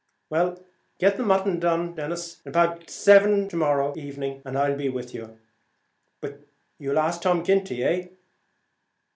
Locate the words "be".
4.75-4.89